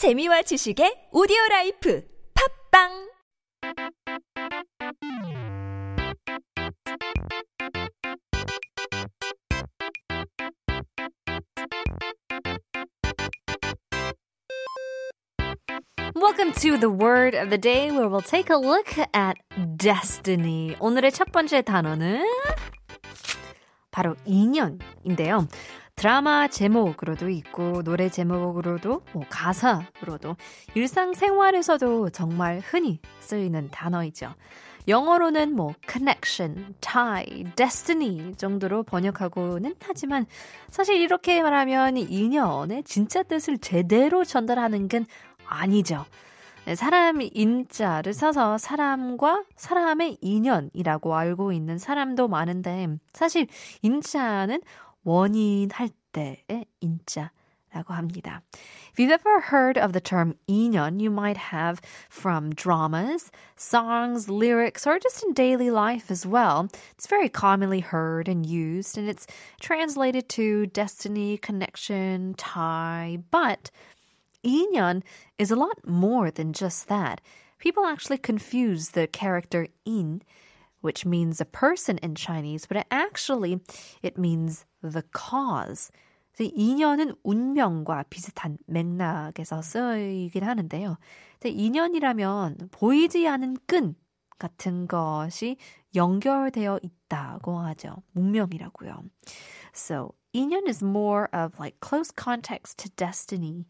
[0.00, 2.02] 재미와 지식의 오디오 라이프
[2.72, 3.12] 팝빵
[16.16, 19.36] Welcome to the word of the day where we'll take a look at
[19.76, 20.76] destiny.
[20.80, 22.24] 오늘의 첫 번째 단어는
[23.90, 25.46] 바로 인연인데요.
[26.00, 30.34] 드라마 제목으로도 있고 노래 제목으로도 뭐 가사로도
[30.74, 34.32] 일상생활에서도 정말 흔히 쓰이는 단어이죠.
[34.88, 40.24] 영어로는 뭐 connection, tie, destiny 정도로 번역하고는 하지만
[40.70, 45.04] 사실 이렇게 말하면 인연의 진짜 뜻을 제대로 전달하는 건
[45.44, 46.06] 아니죠.
[46.76, 53.48] 사람 인자를 써서 사람과 사람의 인연이라고 알고 있는 사람도 많은데 사실
[53.82, 54.62] 인자는
[55.03, 58.41] 원인 할 때의 인자라고 합니다.
[58.91, 64.87] If you've ever heard of the term 인연, you might have from dramas, songs, lyrics,
[64.87, 66.69] or just in daily life as well.
[66.97, 69.27] It's very commonly heard and used, and it's
[69.59, 73.69] translated to destiny, connection, tie, but
[74.43, 75.03] 인연
[75.37, 77.19] is a lot more than just that.
[77.59, 80.21] People actually confuse the character in,
[80.81, 83.59] which means a person in Chinese, but it actually
[84.01, 85.91] it means the cause.
[86.37, 90.97] 인연은 운명과 비슷한 맥락에서 쓰이긴 하는데요.
[91.43, 93.95] 인연이라면 보이지 않은 끈
[94.37, 95.57] 같은 것이
[95.95, 98.03] 연결되어 있다고 하죠.
[98.15, 99.03] 운명이라고요.
[99.73, 103.65] So, 인연 is more of like close context to destiny.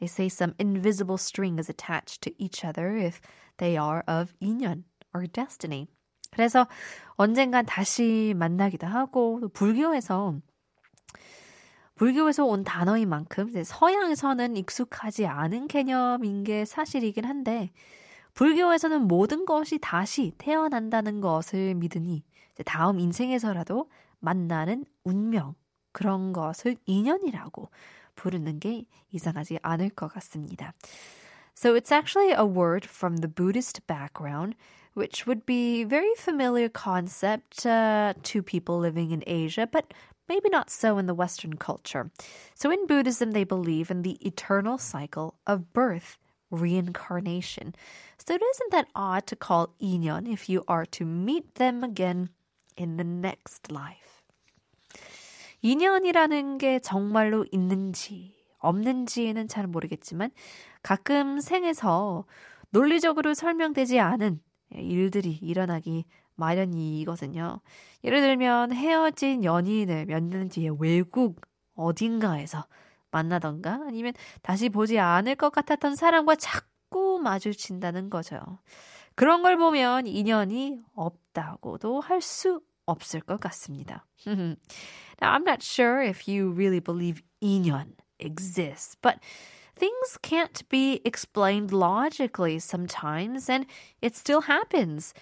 [0.00, 3.20] They say some invisible string is attached to each other if
[3.58, 5.88] they are of 인연 or destiny.
[6.33, 6.67] 그래서
[7.15, 10.35] 언젠간 다시 만나기도 하고 불교에서
[11.95, 17.71] 불교에서 온 단어인 만큼 서양에서는 익숙하지 않은 개념인 게 사실이긴 한데
[18.33, 22.23] 불교에서는 모든 것이 다시 태어난다는 것을 믿으니
[22.65, 25.53] 다음 인생에서라도 만나는 운명
[25.91, 27.69] 그런 것을 인연이라고
[28.15, 30.73] 부르는 게 이상하지 않을 것 같습니다.
[31.54, 34.54] So it's actually a word from the Buddhist background,
[34.94, 39.92] which would be very familiar concept uh, to people living in Asia, but
[40.28, 42.10] maybe not so in the Western culture.
[42.54, 46.18] So in Buddhism, they believe in the eternal cycle of birth,
[46.50, 47.74] reincarnation.
[48.18, 52.30] So it isn't that odd to call inyan if you are to meet them again
[52.76, 54.22] in the next life.
[55.62, 60.31] 인연이라는 게 정말로 있는지 없는지는 잘 모르겠지만
[60.81, 62.25] 가끔 생에서
[62.71, 64.41] 논리적으로 설명되지 않은
[64.71, 67.59] 일들이 일어나기 마련이거든요.
[68.03, 71.39] 예를 들면 헤어진 연인을 몇 년 뒤에 외국
[71.75, 72.65] 어딘가에서
[73.11, 78.39] 만나던가 아니면 다시 보지 않을 것 같았던 사람과 자꾸 마주친다는 거죠.
[79.15, 84.05] 그런 걸 보면 인연이 없다고도 할 수 없을 것 같습니다.
[84.25, 84.57] Now,
[85.21, 89.19] I'm not sure if you really believe 인연 exists, but
[89.75, 93.65] things can't be explained logically sometimes, and
[94.01, 95.13] it still happens.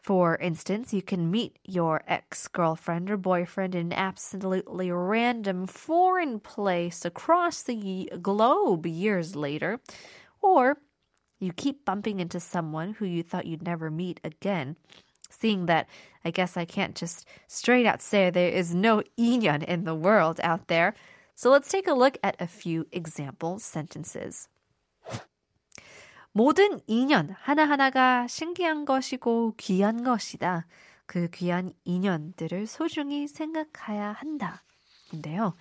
[0.00, 6.40] For instance, you can meet your ex girlfriend or boyfriend in an absolutely random foreign
[6.40, 9.78] place across the globe years later,
[10.40, 10.78] or
[11.38, 14.76] you keep bumping into someone who you thought you'd never meet again.
[15.28, 15.88] Seeing that,
[16.24, 20.40] I guess I can't just straight out say there is no inyan in the world
[20.42, 20.94] out there.
[21.39, 24.47] So let's take a look at a few example sentences.
[26.31, 30.65] 모든 인연 하나하나가 신기한 것이고 귀한 것이다.
[31.05, 34.63] 그 귀한 인연들을 소중히 생각해야 한다.
[35.13, 35.55] 인데요.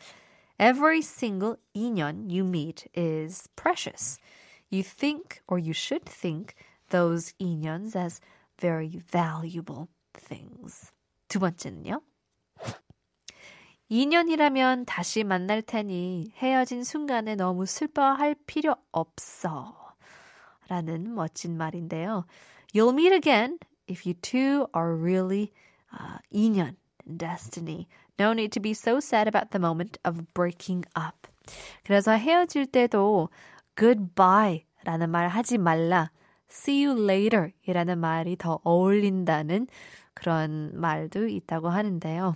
[0.58, 4.18] Every single 인연 you meet is precious.
[4.70, 6.54] You think or you should think
[6.90, 8.20] those 인연s as
[8.58, 10.92] very valuable things.
[11.28, 12.00] 두 번째는요.
[13.89, 19.75] 인연이라면 다시 만날 테니 헤어진 순간에 너무 슬퍼할 필요 없어.
[20.67, 22.25] 라는 멋진 말인데요.
[22.73, 23.57] You'll meet again
[23.89, 25.51] if you two are really
[25.91, 26.75] uh, 인연,
[27.17, 27.87] destiny.
[28.19, 31.27] No need to be so sad about the moment of breaking up.
[31.83, 33.29] 그래서 헤어질 때도
[33.75, 36.11] goodbye 라는 말 하지 말라.
[36.51, 39.67] see you later 이라는 말이 더 어울린다는
[40.13, 42.35] 그런 말도 있다고 하는데요.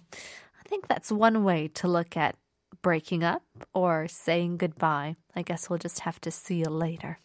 [0.73, 2.35] think that's one way to look at
[2.81, 3.43] breaking up
[3.75, 5.15] or saying goodbye.
[5.35, 7.19] I guess we'll just have to see you later.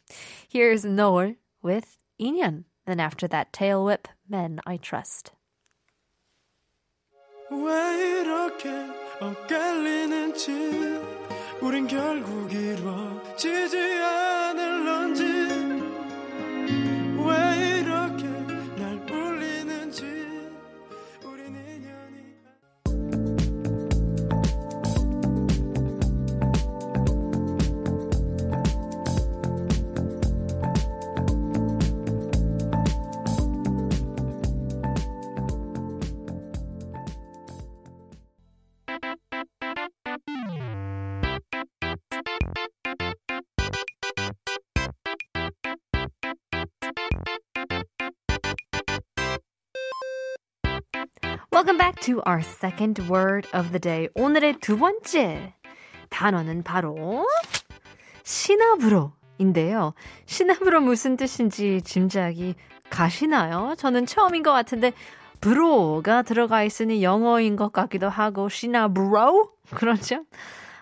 [0.47, 2.65] Here's Noel with Inyan.
[2.85, 5.33] Then after that, Tailwhip, men I trust.
[7.51, 8.69] 왜 이렇게
[9.19, 10.53] 엇갈리는지
[11.63, 13.79] 우린 결국 이루어지지
[51.58, 54.10] Welcome back to our second word of the day.
[54.16, 55.54] 오늘의 두 번째
[56.10, 57.26] 단어는 바로
[58.24, 59.94] 시나브로인데요.
[60.26, 62.56] 시나브로 무슨 뜻인지 짐작이
[62.90, 63.76] 가시나요?
[63.78, 64.94] 저는 처음인 것 같은데
[65.42, 70.26] 브로가 들어가 있으니 영어인 것 같기도 하고 시나브로 그렇죠?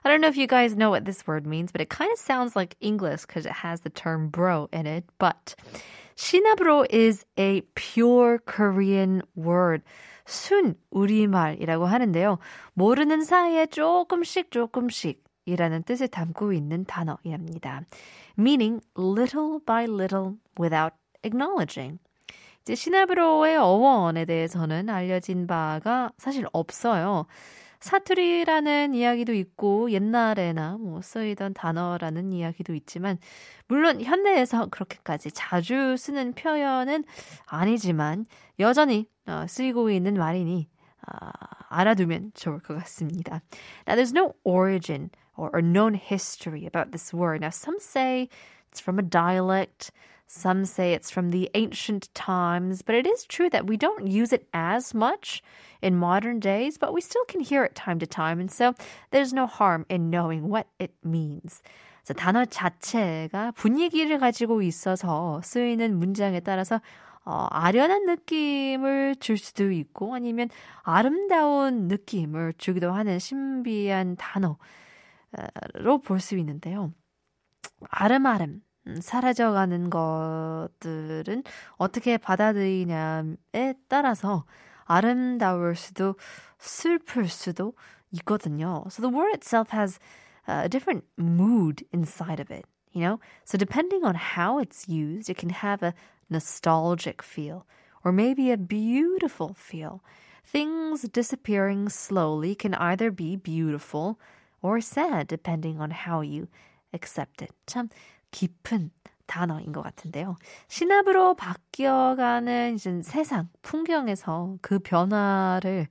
[0.04, 2.18] I don't know if you guys know what this word means, but it kind of
[2.18, 5.06] sounds like English because it has the term bro in it.
[5.20, 5.56] But
[6.17, 9.85] 시나브로 is a pure Korean word.
[10.27, 12.39] 순 우리말이라고 하는데요.
[12.75, 17.83] 모르는 사이에 조금씩 조금씩 이라는 뜻을 담고 있는 단어입니다.
[18.37, 22.01] meaning little by little without acknowledging.
[22.63, 27.27] 이제 시나브로의 어원에 대해서는 알려진 바가 사실 없어요.
[27.81, 33.19] 사투리라는 이야기도 있고 옛날에나 뭐 쓰이던 단어라는 이야기도 있지만
[33.69, 37.05] 물론 현대에서 그렇게까지 자주 쓰는 표현은
[37.47, 38.27] 아니지만
[38.59, 40.69] 여전히 어, 쓰이고 있는 말이니
[41.09, 41.29] 어,
[41.69, 43.43] 알아두면 좋을 것 같습니다.
[43.87, 47.41] Now there's no origin or, or known history about this word.
[47.41, 48.29] Now some say
[48.71, 49.91] it's from a dialect.
[50.29, 54.33] Some say it's from the ancient times, but it is true that we don't use
[54.33, 55.41] it as much
[55.81, 58.75] in modern days, but we still can hear it time to time, and so
[59.13, 61.63] there's no harm in knowing what it means.
[62.17, 66.81] 단어 자체가 분위기를 가지고 있어서 쓰이는 문장에 따라서
[67.25, 70.49] 어, 아련한 느낌을 줄 수도 있고 아니면
[70.85, 74.57] 아름다운 느낌을 주기도 하는 신비한 단어로
[76.05, 76.93] 볼 수 있는데요.
[77.91, 78.63] 아름아름
[79.00, 81.44] 사라져가는 것들은
[81.78, 84.46] 어떻게 받아들이냐에 따라서
[84.86, 86.16] 아름다울 수도
[86.58, 87.74] 슬플 수도
[88.12, 88.84] 있거든요.
[88.90, 90.00] So the word itself has
[90.48, 93.20] a different mood inside of it, you know?
[93.46, 95.94] So depending on how it's used, it can have a
[96.30, 97.66] nostalgic feel
[98.04, 100.04] or maybe a beautiful feel.
[100.44, 104.20] Things disappearing slowly can either be beautiful
[104.62, 106.48] or sad depending on how you
[106.94, 107.52] accept it.
[107.68, 107.90] 참
[108.37, 108.91] 깊은
[109.25, 110.37] 단어인 것 같은데요.
[110.69, 115.89] 신압으로 바뀌어가는 이제 세상, 풍경에서 그 변화를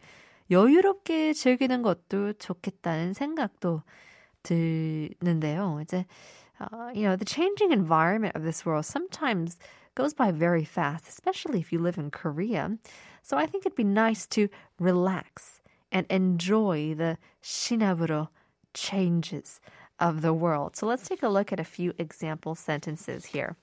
[0.52, 3.82] 여유롭게 즐기는 것도 좋겠다는 생각도
[4.44, 5.80] 드는데요.
[5.82, 6.06] 이제,
[6.62, 9.58] uh, you know, the changing environment of this world sometimes
[9.96, 12.78] goes by very fast, especially if you live in Korea.
[13.24, 14.50] So I think it'd be nice to
[14.80, 15.62] relax
[15.92, 18.28] and enjoy the 신압으로
[18.76, 19.60] changes
[20.00, 20.76] of the world.
[20.76, 23.56] So let's take a look at a few example sentences here.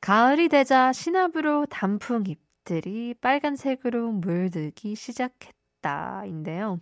[0.00, 0.92] 가을이 되자
[1.68, 6.80] 단풍 잎들이 빨간색으로 물들기 시작했다인데요.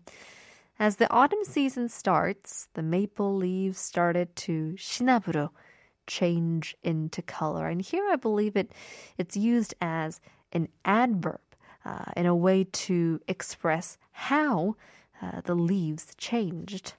[0.79, 5.51] As the autumn season starts, the maple leaves started to 시나브로
[6.07, 7.67] change into color.
[7.67, 8.73] And here I believe it
[9.17, 10.21] it's used as
[10.53, 11.41] an adverb
[11.85, 14.77] uh, in a way to express how
[15.23, 16.95] uh, the leaves changed.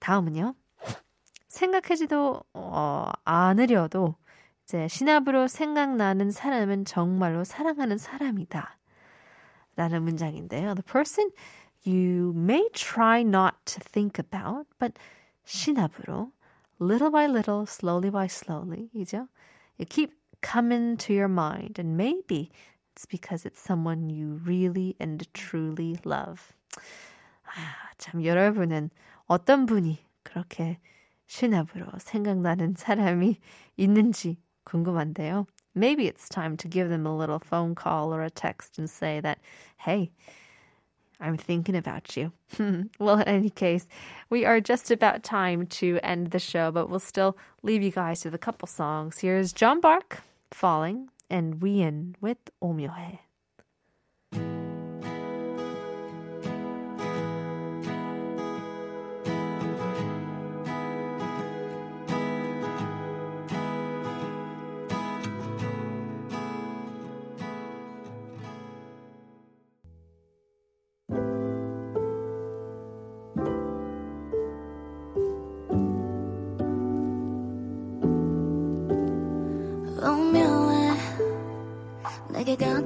[0.00, 0.54] 다음은요.
[1.48, 4.16] 생각하지도 어, 않으려도
[4.64, 8.78] 이제 신압으로 생각나는 사람은 정말로 사랑하는 사람이다.
[9.76, 10.74] 라는 문장인데요.
[10.74, 11.30] The person
[11.86, 14.94] you may try not to think about, but
[15.44, 16.32] 신압으로
[16.80, 19.28] little by little, slowly by slowly, 이죠?
[19.78, 22.50] You keep coming to your mind and maybe
[22.92, 26.54] it's because it's someone you really and truly love.
[27.44, 28.90] 아, 참 여러분은
[29.29, 30.79] 어떤 분이 그렇게
[31.27, 33.37] 시나브로 생각나는 사람이
[33.77, 35.45] 있는지 궁금한데요.
[35.75, 39.21] Maybe it's time to give them a little phone call or a text and say
[39.21, 39.37] that,
[39.77, 40.09] hey,
[41.19, 42.31] I'm thinking about you.
[42.99, 43.87] well, in any case,
[44.31, 48.25] we are just about time to end the show, but we'll still leave you guys
[48.25, 49.19] with a couple songs.
[49.19, 53.28] Here's John Park, Falling, and Wien with 오묘해.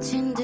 [0.04, 0.43] 坚定。